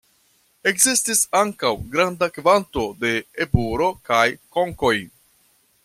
[0.69, 3.13] Ekzistis ankaŭ granda kvanto de
[3.47, 4.27] eburo kaj
[4.57, 4.97] konkoj.